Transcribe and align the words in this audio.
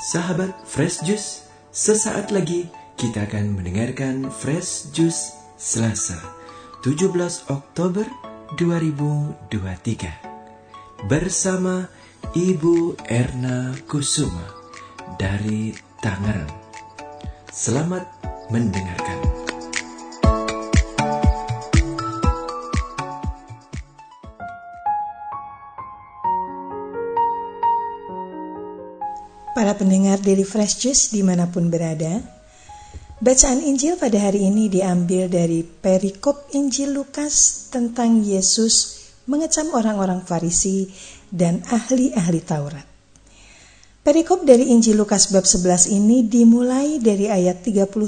Sahabat 0.00 0.56
Fresh 0.64 1.04
Juice, 1.04 1.44
sesaat 1.76 2.32
lagi 2.32 2.64
kita 2.96 3.28
akan 3.28 3.52
mendengarkan 3.52 4.32
Fresh 4.32 4.96
Juice 4.96 5.36
Selasa, 5.60 6.16
17 6.80 7.12
Oktober 7.52 8.08
2023. 8.56 11.04
Bersama 11.04 11.84
Ibu 12.32 12.96
Erna 13.12 13.76
Kusuma 13.84 14.48
dari 15.20 15.76
Tangerang. 16.00 16.48
Selamat 17.52 18.08
mendengarkan. 18.48 19.39
Para 29.60 29.76
pendengar 29.76 30.16
dari 30.24 30.40
Fresh 30.40 30.80
Juice 30.80 31.12
di 31.12 31.20
mana 31.20 31.44
pun 31.52 31.68
berada, 31.68 32.16
bacaan 33.20 33.60
Injil 33.60 34.00
pada 34.00 34.16
hari 34.16 34.48
ini 34.48 34.72
diambil 34.72 35.28
dari 35.28 35.60
perikop 35.60 36.48
Injil 36.56 36.96
Lukas 36.96 37.68
tentang 37.68 38.24
Yesus 38.24 39.04
mengecam 39.28 39.68
orang-orang 39.76 40.24
Farisi 40.24 40.88
dan 41.28 41.60
ahli-ahli 41.68 42.40
Taurat. 42.40 42.88
Perikop 44.00 44.48
dari 44.48 44.72
Injil 44.72 44.96
Lukas 44.96 45.28
bab 45.28 45.44
11 45.44 45.92
ini 45.92 46.24
dimulai 46.24 46.96
dari 46.96 47.28
ayat 47.28 47.60
37 47.60 48.00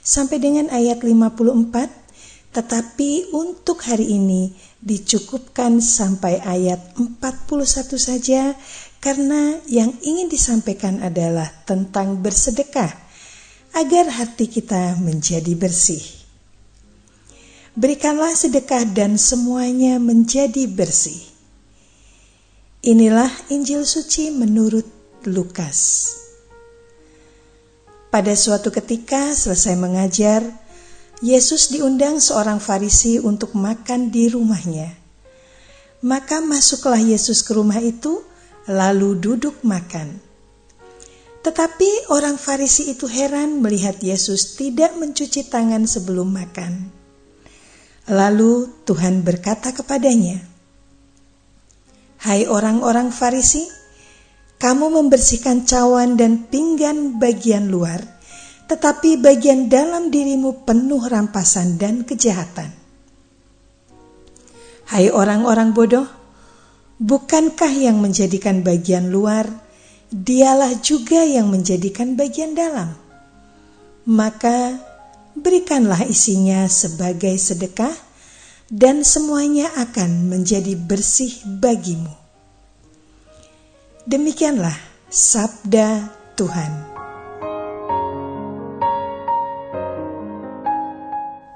sampai 0.00 0.40
dengan 0.40 0.72
ayat 0.72 1.04
54, 1.04 2.56
tetapi 2.56 3.36
untuk 3.36 3.84
hari 3.84 4.16
ini 4.16 4.56
dicukupkan 4.78 5.82
sampai 5.82 6.38
ayat 6.38 6.94
41 6.94 7.98
saja 7.98 8.54
karena 9.02 9.58
yang 9.66 9.94
ingin 10.02 10.30
disampaikan 10.30 11.02
adalah 11.02 11.50
tentang 11.66 12.18
bersedekah 12.22 12.90
agar 13.74 14.06
hati 14.10 14.50
kita 14.50 14.98
menjadi 14.98 15.54
bersih. 15.54 16.02
Berikanlah 17.78 18.34
sedekah 18.34 18.82
dan 18.90 19.14
semuanya 19.14 20.02
menjadi 20.02 20.66
bersih. 20.66 21.22
Inilah 22.82 23.30
Injil 23.54 23.86
suci 23.86 24.34
menurut 24.34 24.86
Lukas. 25.26 26.10
Pada 28.08 28.34
suatu 28.34 28.72
ketika 28.72 29.30
selesai 29.36 29.78
mengajar, 29.78 30.42
Yesus 31.18 31.74
diundang 31.74 32.22
seorang 32.22 32.62
Farisi 32.62 33.18
untuk 33.18 33.58
makan 33.58 34.14
di 34.14 34.30
rumahnya. 34.30 34.94
Maka 36.06 36.38
masuklah 36.38 37.02
Yesus 37.02 37.42
ke 37.42 37.58
rumah 37.58 37.82
itu 37.82 38.22
lalu 38.70 39.18
duduk 39.18 39.66
makan. 39.66 40.22
Tetapi 41.42 42.14
orang 42.14 42.38
Farisi 42.38 42.94
itu 42.94 43.10
heran 43.10 43.58
melihat 43.58 43.98
Yesus 43.98 44.54
tidak 44.54 44.94
mencuci 44.94 45.50
tangan 45.50 45.90
sebelum 45.90 46.30
makan. 46.30 46.94
Lalu 48.06 48.70
Tuhan 48.86 49.26
berkata 49.26 49.74
kepadanya, 49.74 50.38
"Hai 52.22 52.46
orang-orang 52.46 53.10
Farisi, 53.10 53.66
kamu 54.62 55.02
membersihkan 55.02 55.66
cawan 55.66 56.14
dan 56.14 56.46
pinggan 56.46 57.18
bagian 57.18 57.70
luar, 57.70 58.17
tetapi 58.68 59.16
bagian 59.16 59.72
dalam 59.72 60.12
dirimu 60.12 60.68
penuh 60.68 61.00
rampasan 61.02 61.80
dan 61.80 62.04
kejahatan." 62.04 62.70
Hai 64.88 65.08
orang-orang 65.12 65.72
bodoh, 65.72 66.08
Bukankah 66.98 67.70
yang 67.70 68.02
menjadikan 68.02 68.66
bagian 68.66 69.14
luar, 69.14 69.46
dialah 70.10 70.74
juga 70.82 71.22
yang 71.22 71.46
menjadikan 71.46 72.18
bagian 72.18 72.58
dalam? 72.58 72.90
Maka 74.02 74.82
berikanlah 75.38 76.02
isinya 76.02 76.66
sebagai 76.66 77.38
sedekah, 77.38 77.94
dan 78.66 79.06
semuanya 79.06 79.70
akan 79.78 80.26
menjadi 80.26 80.74
bersih 80.74 81.38
bagimu. 81.46 82.10
Demikianlah 84.02 84.74
sabda 85.06 86.10
Tuhan. 86.34 86.87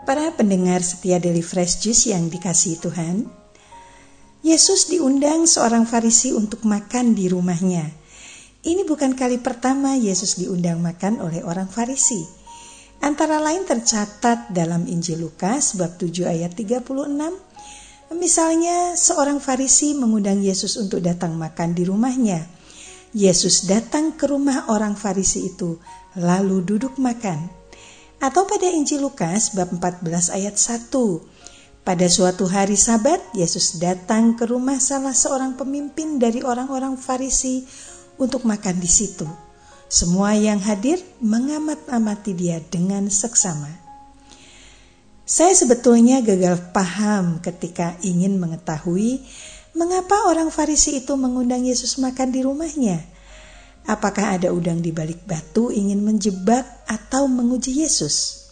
Para 0.02 0.34
pendengar 0.34 0.82
setia 0.82 1.22
dari 1.22 1.46
Fresh 1.46 1.78
Juice 1.78 2.10
yang 2.10 2.26
dikasihi 2.26 2.74
Tuhan, 2.82 3.30
Yesus 4.42 4.90
diundang 4.90 5.46
seorang 5.46 5.86
Farisi 5.86 6.34
untuk 6.34 6.66
makan 6.66 7.14
di 7.14 7.30
rumahnya. 7.30 7.86
Ini 8.66 8.82
bukan 8.82 9.14
kali 9.14 9.38
pertama 9.38 9.94
Yesus 9.94 10.42
diundang 10.42 10.82
makan 10.82 11.22
oleh 11.22 11.46
orang 11.46 11.70
Farisi. 11.70 12.18
Antara 12.98 13.38
lain 13.38 13.62
tercatat 13.62 14.50
dalam 14.50 14.90
Injil 14.90 15.22
Lukas 15.22 15.78
bab 15.78 15.94
7 15.94 16.26
ayat 16.26 16.58
36. 16.58 16.82
Misalnya 18.18 18.98
seorang 18.98 19.38
Farisi 19.38 19.94
mengundang 19.94 20.42
Yesus 20.42 20.82
untuk 20.82 20.98
datang 20.98 21.38
makan 21.38 21.78
di 21.78 21.86
rumahnya. 21.86 22.42
Yesus 23.14 23.70
datang 23.70 24.18
ke 24.18 24.26
rumah 24.26 24.66
orang 24.66 24.98
Farisi 24.98 25.46
itu 25.46 25.78
lalu 26.18 26.66
duduk 26.66 26.98
makan. 26.98 27.61
Atau 28.22 28.46
pada 28.46 28.70
Injil 28.70 29.02
Lukas 29.02 29.50
bab 29.50 29.74
14 29.74 30.30
ayat 30.30 30.54
1 30.54 30.94
pada 31.82 32.06
suatu 32.06 32.46
hari 32.46 32.78
Sabat, 32.78 33.18
Yesus 33.34 33.82
datang 33.82 34.38
ke 34.38 34.46
rumah 34.46 34.78
salah 34.78 35.10
seorang 35.10 35.58
pemimpin 35.58 36.22
dari 36.22 36.38
orang-orang 36.46 36.94
Farisi 36.94 37.66
untuk 38.22 38.46
makan 38.46 38.78
di 38.78 38.86
situ. 38.86 39.26
Semua 39.90 40.38
yang 40.38 40.62
hadir 40.62 41.02
mengamat-amati 41.18 42.30
dia 42.38 42.62
dengan 42.62 43.10
seksama. 43.10 43.74
Saya 45.26 45.50
sebetulnya 45.58 46.22
gagal 46.22 46.70
paham 46.70 47.42
ketika 47.42 47.98
ingin 48.06 48.38
mengetahui 48.38 49.18
mengapa 49.74 50.30
orang 50.30 50.54
Farisi 50.54 51.02
itu 51.02 51.18
mengundang 51.18 51.66
Yesus 51.66 51.98
makan 51.98 52.30
di 52.30 52.46
rumahnya. 52.46 53.02
Apakah 53.86 54.38
ada 54.38 54.54
udang 54.54 54.78
di 54.78 54.94
balik 54.94 55.26
batu 55.26 55.74
ingin 55.74 56.02
menjebak 56.06 56.86
atau 56.86 57.26
menguji 57.26 57.82
Yesus? 57.82 58.42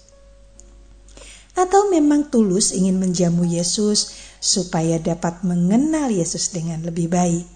atau 1.60 1.91
memang 1.91 2.30
tulus 2.30 2.72
ingin 2.72 2.96
menjamu 2.96 3.44
Yesus 3.44 4.14
supaya 4.41 4.96
dapat 4.96 5.42
mengenal 5.42 6.08
Yesus 6.08 6.54
dengan 6.54 6.80
lebih 6.80 7.10
baik. 7.10 7.46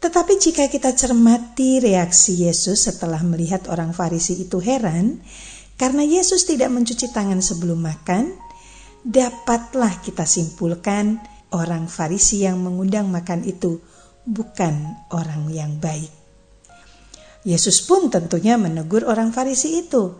Tetapi 0.00 0.32
jika 0.40 0.64
kita 0.72 0.96
cermati 0.96 1.76
reaksi 1.78 2.48
Yesus 2.48 2.88
setelah 2.88 3.20
melihat 3.20 3.68
orang 3.68 3.92
Farisi 3.92 4.40
itu 4.40 4.56
heran 4.58 5.20
karena 5.76 6.02
Yesus 6.02 6.48
tidak 6.48 6.72
mencuci 6.72 7.12
tangan 7.12 7.44
sebelum 7.44 7.84
makan, 7.84 8.32
dapatlah 9.04 10.00
kita 10.00 10.24
simpulkan 10.24 11.20
orang 11.52 11.84
Farisi 11.84 12.48
yang 12.48 12.64
mengundang 12.64 13.12
makan 13.12 13.44
itu 13.44 13.84
bukan 14.24 15.04
orang 15.12 15.52
yang 15.52 15.76
baik. 15.76 16.19
Yesus 17.44 17.80
pun 17.84 18.12
tentunya 18.12 18.60
menegur 18.60 19.08
orang 19.08 19.32
Farisi 19.32 19.80
itu, 19.80 20.16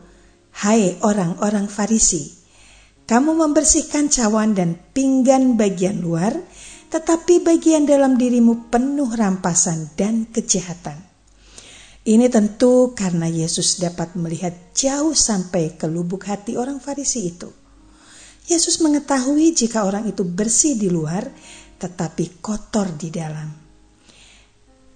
"Hai 0.57 0.97
orang-orang 1.05 1.69
Farisi, 1.69 2.41
kamu 3.11 3.35
membersihkan 3.35 4.07
cawan 4.07 4.55
dan 4.55 4.79
pinggan 4.95 5.59
bagian 5.59 5.99
luar, 5.99 6.31
tetapi 6.91 7.43
bagian 7.43 7.87
dalam 7.87 8.15
dirimu 8.15 8.71
penuh 8.71 9.11
rampasan 9.11 9.95
dan 9.95 10.27
kejahatan. 10.31 10.99
Ini 12.01 12.27
tentu 12.33 12.97
karena 12.97 13.29
Yesus 13.29 13.79
dapat 13.79 14.17
melihat 14.19 14.75
jauh 14.75 15.15
sampai 15.15 15.79
ke 15.79 15.87
lubuk 15.87 16.27
hati 16.27 16.59
orang 16.59 16.83
Farisi 16.83 17.29
itu. 17.29 17.51
Yesus 18.51 18.83
mengetahui 18.83 19.55
jika 19.55 19.87
orang 19.87 20.11
itu 20.11 20.27
bersih 20.27 20.75
di 20.75 20.91
luar, 20.91 21.29
tetapi 21.79 22.43
kotor 22.43 22.95
di 22.95 23.15
dalam. 23.15 23.60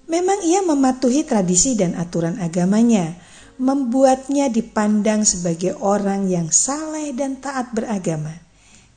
Memang 0.04 0.44
ia 0.44 0.60
mematuhi 0.60 1.24
tradisi 1.24 1.72
dan 1.72 1.96
aturan 1.96 2.36
agamanya, 2.36 3.16
membuatnya 3.56 4.52
dipandang 4.52 5.24
sebagai 5.24 5.78
orang 5.80 6.28
yang 6.28 6.52
saleh 6.52 7.14
dan 7.16 7.40
taat 7.40 7.72
beragama. 7.72 8.34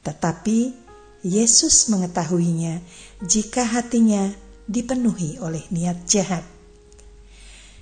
Tetapi 0.04 0.88
Yesus 1.24 1.88
mengetahuinya 1.88 2.84
jika 3.24 3.64
hatinya 3.64 4.30
dipenuhi 4.68 5.40
oleh 5.40 5.64
niat 5.72 6.04
jahat. 6.04 6.44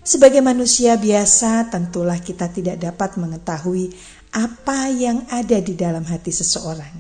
Sebagai 0.05 0.45
manusia 0.45 0.93
biasa, 1.01 1.73
tentulah 1.73 2.21
kita 2.21 2.45
tidak 2.53 2.77
dapat 2.77 3.17
mengetahui 3.17 3.89
apa 4.37 4.85
yang 4.93 5.25
ada 5.33 5.57
di 5.57 5.73
dalam 5.73 6.05
hati 6.05 6.29
seseorang. 6.29 6.93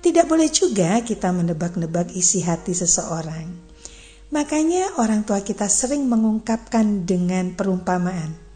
Tidak 0.00 0.24
boleh 0.24 0.48
juga 0.48 0.96
kita 1.04 1.28
menebak-nebak 1.28 2.08
isi 2.16 2.40
hati 2.40 2.72
seseorang. 2.72 3.67
Makanya, 4.28 5.00
orang 5.00 5.24
tua 5.24 5.40
kita 5.40 5.68
sering 5.72 6.04
mengungkapkan 6.04 7.08
dengan 7.08 7.56
perumpamaan 7.56 8.48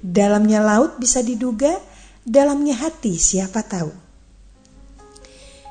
Dalamnya 0.00 0.64
laut 0.64 0.96
bisa 0.96 1.20
diduga, 1.20 1.76
dalamnya 2.24 2.72
hati 2.72 3.20
siapa 3.20 3.60
tahu. 3.60 3.92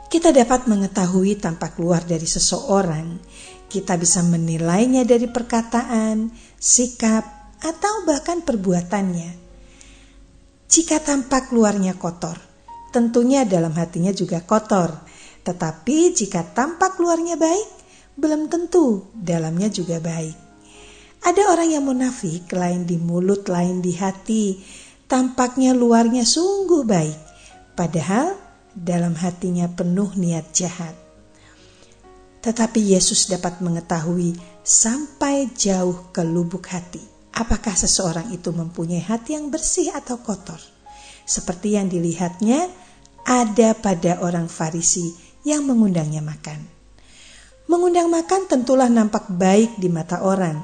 Kita 0.06 0.30
dapat 0.30 0.70
mengetahui 0.70 1.42
tanpa 1.42 1.74
keluar 1.74 2.06
dari 2.06 2.30
seseorang, 2.30 3.18
kita 3.66 3.98
bisa 3.98 4.22
menilainya 4.22 5.02
dari 5.02 5.26
perkataan, 5.26 6.30
sikap, 6.62 7.26
atau 7.58 8.06
bahkan 8.06 8.46
perbuatannya. 8.46 9.50
Jika 10.70 11.02
tampak 11.02 11.50
luarnya 11.50 11.98
kotor, 11.98 12.38
tentunya 12.94 13.50
dalam 13.50 13.74
hatinya 13.74 14.14
juga 14.14 14.46
kotor. 14.46 14.94
Tetapi 15.42 16.14
jika 16.14 16.46
tampak 16.54 17.02
luarnya 17.02 17.34
baik, 17.34 17.79
belum 18.20 18.52
tentu 18.52 19.10
dalamnya 19.16 19.72
juga 19.72 20.04
baik. 20.04 20.36
Ada 21.20 21.52
orang 21.52 21.70
yang 21.76 21.84
munafik, 21.84 22.48
lain 22.56 22.88
di 22.88 22.96
mulut, 22.96 23.52
lain 23.52 23.84
di 23.84 23.92
hati. 23.96 24.60
Tampaknya 25.10 25.74
luarnya 25.74 26.22
sungguh 26.22 26.86
baik, 26.86 27.20
padahal 27.74 28.38
dalam 28.78 29.18
hatinya 29.18 29.66
penuh 29.66 30.14
niat 30.14 30.54
jahat. 30.54 30.94
Tetapi 32.40 32.94
Yesus 32.94 33.28
dapat 33.28 33.60
mengetahui 33.60 34.38
sampai 34.62 35.50
jauh 35.52 36.14
ke 36.14 36.22
lubuk 36.22 36.70
hati, 36.70 37.02
apakah 37.36 37.74
seseorang 37.74 38.32
itu 38.32 38.54
mempunyai 38.54 39.02
hati 39.02 39.36
yang 39.36 39.52
bersih 39.52 39.92
atau 39.92 40.22
kotor. 40.22 40.62
Seperti 41.26 41.76
yang 41.76 41.90
dilihatnya 41.90 42.70
ada 43.26 43.76
pada 43.76 44.24
orang 44.24 44.48
Farisi 44.48 45.10
yang 45.44 45.68
mengundangnya 45.68 46.24
makan. 46.24 46.79
Mengundang 47.70 48.10
makan 48.10 48.50
tentulah 48.50 48.90
nampak 48.90 49.30
baik 49.30 49.78
di 49.78 49.94
mata 49.94 50.26
orang, 50.26 50.58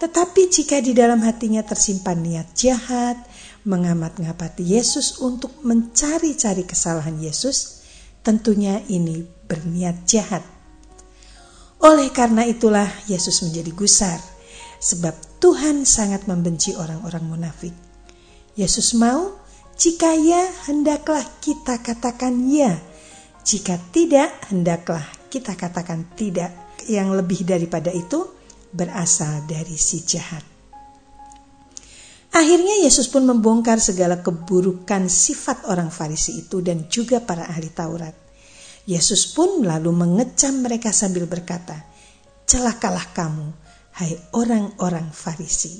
tetapi 0.00 0.48
jika 0.48 0.80
di 0.80 0.96
dalam 0.96 1.20
hatinya 1.20 1.60
tersimpan 1.60 2.24
niat 2.24 2.56
jahat, 2.56 3.20
mengamat-ngapati 3.68 4.64
Yesus 4.64 5.20
untuk 5.20 5.60
mencari-cari 5.60 6.64
kesalahan 6.64 7.20
Yesus, 7.20 7.84
tentunya 8.24 8.80
ini 8.88 9.28
berniat 9.44 10.08
jahat. 10.08 10.40
Oleh 11.84 12.08
karena 12.16 12.48
itulah 12.48 12.88
Yesus 13.04 13.44
menjadi 13.44 13.68
gusar, 13.76 14.16
sebab 14.80 15.44
Tuhan 15.44 15.84
sangat 15.84 16.24
membenci 16.24 16.72
orang-orang 16.72 17.28
munafik. 17.28 17.76
Yesus 18.56 18.96
mau, 18.96 19.36
jika 19.76 20.16
ya, 20.16 20.48
hendaklah 20.64 21.28
kita 21.44 21.84
katakan 21.84 22.48
ya. 22.48 22.72
Jika 23.44 23.76
tidak, 23.92 24.32
hendaklah 24.48 25.17
kita 25.28 25.54
katakan 25.54 26.16
tidak. 26.16 26.80
Yang 26.88 27.08
lebih 27.20 27.40
daripada 27.44 27.92
itu 27.92 28.24
berasal 28.72 29.44
dari 29.44 29.76
si 29.76 30.02
jahat. 30.08 30.40
Akhirnya 32.32 32.84
Yesus 32.84 33.08
pun 33.08 33.24
membongkar 33.24 33.80
segala 33.80 34.20
keburukan 34.20 35.08
sifat 35.08 35.68
orang 35.68 35.88
Farisi 35.88 36.44
itu 36.44 36.60
dan 36.60 36.86
juga 36.88 37.24
para 37.24 37.48
ahli 37.48 37.72
Taurat. 37.72 38.14
Yesus 38.88 39.32
pun 39.36 39.64
lalu 39.64 39.92
mengecam 39.92 40.64
mereka 40.64 40.94
sambil 40.94 41.28
berkata, 41.28 41.76
"Celakalah 42.48 43.12
kamu, 43.12 43.46
hai 44.00 44.12
orang-orang 44.32 45.12
Farisi." 45.12 45.76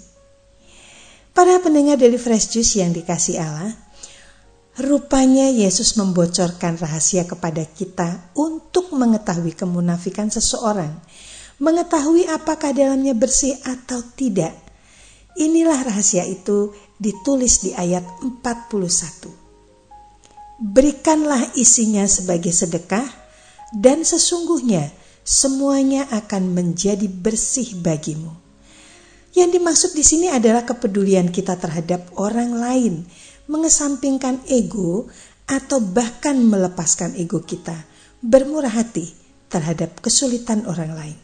Para 1.33 1.63
pendengar 1.63 1.95
dari 1.95 2.19
Fresh 2.19 2.59
Juice 2.59 2.83
yang 2.83 2.91
dikasih 2.91 3.39
Allah, 3.39 3.73
rupanya 4.79 5.51
Yesus 5.51 5.99
membocorkan 5.99 6.79
rahasia 6.79 7.27
kepada 7.27 7.67
kita 7.67 8.33
untuk 8.39 8.95
mengetahui 8.95 9.53
kemunafikan 9.59 10.31
seseorang, 10.31 10.95
mengetahui 11.59 12.31
apakah 12.31 12.71
dalamnya 12.71 13.13
bersih 13.13 13.59
atau 13.67 14.01
tidak. 14.15 14.55
Inilah 15.39 15.87
rahasia 15.87 16.27
itu 16.27 16.75
ditulis 16.99 17.63
di 17.63 17.75
ayat 17.75 18.03
41 18.23 19.49
berikanlah 20.59 21.55
isinya 21.55 22.03
sebagai 22.11 22.51
sedekah, 22.51 23.07
dan 23.71 24.03
sesungguhnya 24.03 24.91
semuanya 25.23 26.11
akan 26.11 26.51
menjadi 26.51 27.07
bersih 27.07 27.79
bagimu. 27.79 28.35
Yang 29.39 29.51
dimaksud 29.55 29.91
di 29.95 30.03
sini 30.03 30.27
adalah 30.27 30.67
kepedulian 30.67 31.31
kita 31.31 31.55
terhadap 31.55 32.11
orang 32.19 32.59
lain, 32.59 33.07
mengesampingkan 33.49 34.45
ego 34.47 35.09
atau 35.49 35.81
bahkan 35.81 36.37
melepaskan 36.39 37.17
ego 37.17 37.43
kita, 37.43 37.75
bermurah 38.21 38.73
hati 38.73 39.09
terhadap 39.49 39.99
kesulitan 40.05 40.69
orang 40.69 40.93
lain. 40.93 41.19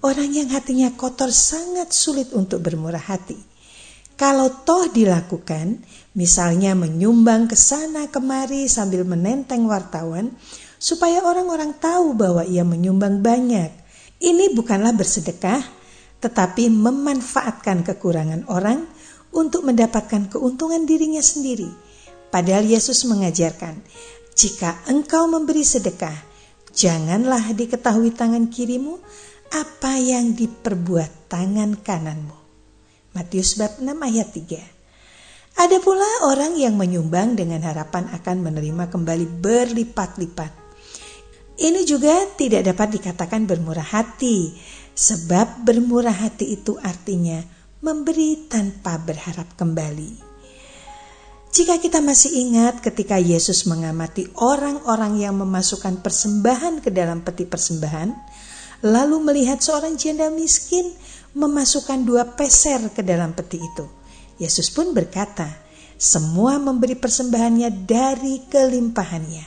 Orang 0.00 0.32
yang 0.32 0.48
hatinya 0.50 0.92
kotor 0.96 1.28
sangat 1.30 1.92
sulit 1.92 2.32
untuk 2.32 2.64
bermurah 2.64 3.00
hati 3.00 3.56
kalau 4.16 4.48
toh 4.64 4.88
dilakukan, 4.88 5.84
misalnya 6.16 6.72
menyumbang 6.72 7.52
ke 7.52 7.56
sana 7.56 8.08
kemari 8.08 8.64
sambil 8.64 9.04
menenteng 9.04 9.68
wartawan, 9.68 10.32
supaya 10.80 11.20
orang-orang 11.20 11.76
tahu 11.76 12.16
bahwa 12.16 12.40
ia 12.48 12.64
menyumbang 12.64 13.20
banyak. 13.20 13.68
Ini 14.16 14.56
bukanlah 14.56 14.96
bersedekah, 14.96 15.60
tetapi 16.24 16.72
memanfaatkan 16.72 17.84
kekurangan 17.84 18.48
orang 18.48 18.88
untuk 19.36 19.68
mendapatkan 19.68 20.32
keuntungan 20.32 20.88
dirinya 20.88 21.20
sendiri. 21.20 21.68
Padahal 22.32 22.64
Yesus 22.64 23.04
mengajarkan, 23.04 23.84
jika 24.32 24.80
engkau 24.88 25.28
memberi 25.28 25.62
sedekah, 25.62 26.16
janganlah 26.72 27.52
diketahui 27.52 28.16
tangan 28.16 28.48
kirimu 28.48 28.96
apa 29.52 30.00
yang 30.00 30.32
diperbuat 30.32 31.28
tangan 31.28 31.76
kananmu. 31.84 32.36
Matius 33.12 33.56
bab 33.56 33.76
6 33.80 33.88
ayat 33.96 34.28
3. 34.32 34.76
Ada 35.56 35.80
pula 35.80 36.28
orang 36.28 36.52
yang 36.60 36.76
menyumbang 36.76 37.32
dengan 37.32 37.64
harapan 37.64 38.12
akan 38.12 38.36
menerima 38.44 38.92
kembali 38.92 39.26
berlipat-lipat. 39.40 40.52
Ini 41.56 41.80
juga 41.88 42.28
tidak 42.36 42.68
dapat 42.68 43.00
dikatakan 43.00 43.48
bermurah 43.48 43.88
hati, 43.96 44.52
sebab 44.92 45.64
bermurah 45.64 46.12
hati 46.12 46.60
itu 46.60 46.76
artinya 46.76 47.55
memberi 47.84 48.48
tanpa 48.48 48.96
berharap 48.96 49.52
kembali. 49.58 50.24
Jika 51.52 51.80
kita 51.80 52.04
masih 52.04 52.36
ingat 52.36 52.84
ketika 52.84 53.16
Yesus 53.16 53.64
mengamati 53.64 54.28
orang-orang 54.36 55.16
yang 55.16 55.40
memasukkan 55.40 56.04
persembahan 56.04 56.84
ke 56.84 56.92
dalam 56.92 57.24
peti 57.24 57.48
persembahan, 57.48 58.12
lalu 58.84 59.16
melihat 59.24 59.64
seorang 59.64 59.96
janda 59.96 60.28
miskin 60.28 60.92
memasukkan 61.32 62.04
dua 62.04 62.36
peser 62.36 62.92
ke 62.92 63.00
dalam 63.00 63.32
peti 63.32 63.56
itu. 63.56 63.88
Yesus 64.36 64.68
pun 64.68 64.92
berkata, 64.92 65.48
semua 65.96 66.60
memberi 66.60 66.92
persembahannya 66.92 67.88
dari 67.88 68.44
kelimpahannya. 68.52 69.44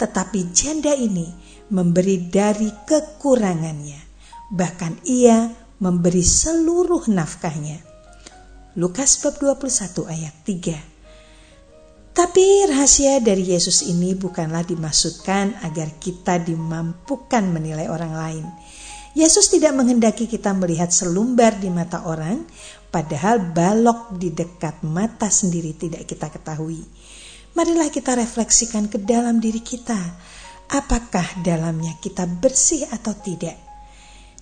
Tetapi 0.00 0.40
janda 0.52 0.96
ini 0.96 1.28
memberi 1.68 2.24
dari 2.24 2.72
kekurangannya. 2.88 4.00
Bahkan 4.48 5.04
ia 5.08 5.63
memberi 5.80 6.22
seluruh 6.22 7.08
nafkahnya. 7.10 7.80
Lukas 8.74 9.22
bab 9.22 9.38
21 9.38 10.10
ayat 10.10 10.34
3. 10.46 12.14
Tapi 12.14 12.46
rahasia 12.70 13.18
dari 13.18 13.54
Yesus 13.54 13.82
ini 13.86 14.14
bukanlah 14.14 14.62
dimaksudkan 14.62 15.66
agar 15.66 15.98
kita 15.98 16.38
dimampukan 16.38 17.42
menilai 17.50 17.90
orang 17.90 18.14
lain 18.14 18.46
Yesus 19.14 19.46
tidak 19.46 19.78
menghendaki 19.78 20.26
kita 20.26 20.50
melihat 20.58 20.90
selumbar 20.90 21.62
di 21.62 21.70
mata 21.70 22.02
orang, 22.02 22.42
padahal 22.90 23.54
balok 23.54 24.18
di 24.18 24.34
dekat 24.34 24.82
mata 24.82 25.30
sendiri 25.30 25.70
tidak 25.78 26.02
kita 26.02 26.34
ketahui. 26.34 26.82
Marilah 27.54 27.94
kita 27.94 28.18
refleksikan 28.18 28.90
ke 28.90 28.98
dalam 28.98 29.38
diri 29.38 29.62
kita, 29.62 30.18
apakah 30.66 31.46
dalamnya 31.46 31.94
kita 32.02 32.26
bersih 32.26 32.90
atau 32.90 33.14
tidak. 33.14 33.54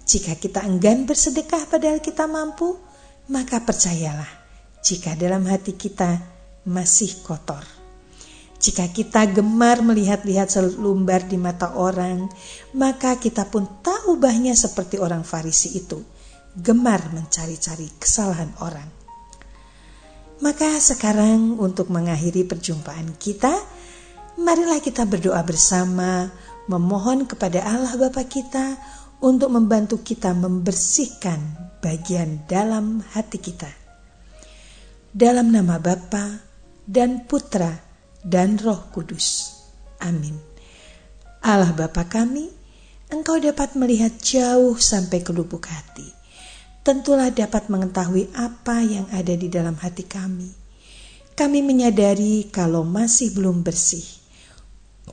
Jika 0.03 0.37
kita 0.37 0.67
enggan 0.67 1.07
bersedekah 1.07 1.71
padahal 1.71 2.03
kita 2.03 2.27
mampu, 2.27 2.77
maka 3.31 3.63
percayalah, 3.63 4.29
jika 4.83 5.15
dalam 5.15 5.47
hati 5.47 5.79
kita 5.79 6.19
masih 6.67 7.23
kotor 7.23 7.83
jika 8.63 8.87
kita 8.95 9.27
gemar 9.27 9.83
melihat-lihat 9.83 10.55
selumbar 10.55 11.27
di 11.27 11.35
mata 11.35 11.75
orang, 11.75 12.31
maka 12.79 13.19
kita 13.19 13.51
pun 13.51 13.67
tak 13.83 14.07
ubahnya 14.07 14.55
seperti 14.55 15.03
orang 15.03 15.27
Farisi 15.27 15.75
itu, 15.75 15.99
gemar 16.55 17.11
mencari-cari 17.11 17.91
kesalahan 17.99 18.55
orang. 18.63 18.87
Maka 20.47 20.79
sekarang 20.79 21.59
untuk 21.59 21.91
mengakhiri 21.91 22.47
perjumpaan 22.47 23.19
kita, 23.19 23.51
marilah 24.39 24.79
kita 24.79 25.11
berdoa 25.11 25.43
bersama, 25.43 26.31
memohon 26.71 27.27
kepada 27.27 27.67
Allah 27.67 27.99
Bapa 27.99 28.23
kita 28.31 28.79
untuk 29.23 29.55
membantu 29.55 30.03
kita 30.03 30.35
membersihkan 30.35 31.39
bagian 31.79 32.43
dalam 32.51 32.99
hati 33.15 33.39
kita. 33.39 33.71
Dalam 35.15 35.55
nama 35.55 35.79
Bapa 35.79 36.43
dan 36.83 37.23
Putra 37.31 37.71
dan 38.19 38.59
Roh 38.59 38.91
Kudus. 38.91 39.55
Amin. 40.03 40.35
Allah 41.43 41.71
Bapa 41.71 42.11
kami, 42.11 42.51
Engkau 43.13 43.39
dapat 43.39 43.79
melihat 43.79 44.17
jauh 44.19 44.75
sampai 44.81 45.23
ke 45.23 45.31
lubuk 45.31 45.69
hati. 45.69 46.09
Tentulah 46.83 47.31
dapat 47.31 47.71
mengetahui 47.71 48.33
apa 48.35 48.83
yang 48.83 49.07
ada 49.15 49.37
di 49.39 49.47
dalam 49.47 49.79
hati 49.79 50.03
kami. 50.03 50.51
Kami 51.37 51.61
menyadari 51.63 52.51
kalau 52.51 52.83
masih 52.83 53.37
belum 53.37 53.63
bersih. 53.63 54.03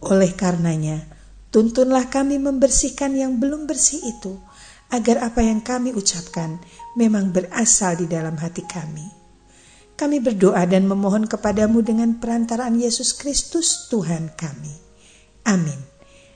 Oleh 0.02 0.32
karenanya, 0.34 1.19
tuntunlah 1.50 2.10
kami 2.10 2.38
membersihkan 2.42 3.14
yang 3.18 3.38
belum 3.38 3.66
bersih 3.66 4.02
itu, 4.02 4.38
agar 4.90 5.22
apa 5.22 5.46
yang 5.46 5.62
kami 5.62 5.94
ucapkan 5.94 6.58
memang 6.98 7.30
berasal 7.30 7.98
di 7.98 8.10
dalam 8.10 8.38
hati 8.38 8.66
kami. 8.66 9.06
Kami 10.00 10.24
berdoa 10.24 10.64
dan 10.64 10.88
memohon 10.88 11.28
kepadamu 11.28 11.84
dengan 11.84 12.18
perantaraan 12.18 12.80
Yesus 12.80 13.12
Kristus 13.14 13.92
Tuhan 13.92 14.32
kami. 14.34 14.72
Amin. 15.44 15.78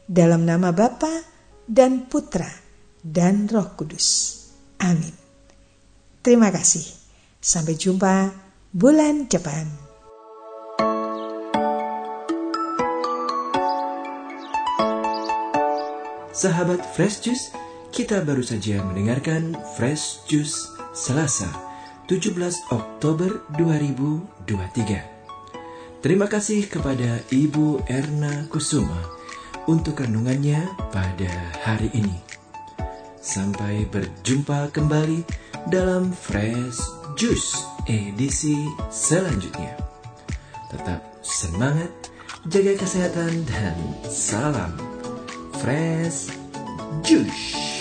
Dalam 0.03 0.43
nama 0.43 0.75
Bapa 0.75 1.23
dan 1.63 2.11
Putra 2.11 2.49
dan 2.99 3.47
Roh 3.47 3.71
Kudus. 3.79 4.35
Amin. 4.83 5.15
Terima 6.19 6.51
kasih. 6.51 6.83
Sampai 7.39 7.79
jumpa 7.79 8.35
bulan 8.75 9.31
depan. 9.31 9.92
Sahabat 16.43 16.83
Fresh 16.83 17.23
Juice, 17.23 17.55
kita 17.95 18.19
baru 18.19 18.43
saja 18.43 18.83
mendengarkan 18.83 19.55
Fresh 19.79 20.27
Juice 20.27 20.75
Selasa, 20.91 21.47
17 22.11 22.35
Oktober 22.67 23.47
2023. 23.55 26.03
Terima 26.03 26.27
kasih 26.27 26.67
kepada 26.67 27.23
Ibu 27.31 27.87
Erna 27.87 28.43
Kusuma 28.51 29.07
untuk 29.71 30.03
renungannya 30.03 30.67
pada 30.91 31.31
hari 31.63 31.87
ini. 31.95 32.19
Sampai 33.23 33.87
berjumpa 33.87 34.67
kembali 34.75 35.23
dalam 35.71 36.11
Fresh 36.11 36.83
Juice 37.15 37.55
edisi 37.87 38.67
selanjutnya. 38.91 39.79
Tetap 40.75 41.23
semangat, 41.23 42.11
jaga 42.51 42.75
kesehatan, 42.75 43.47
dan 43.47 43.79
salam 44.11 44.92
Fresh 45.63 46.27
Juice. 47.03 47.72